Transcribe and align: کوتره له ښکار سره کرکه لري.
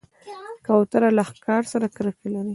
کوتره 0.65 1.09
له 1.17 1.23
ښکار 1.29 1.63
سره 1.71 1.87
کرکه 1.95 2.27
لري. 2.33 2.49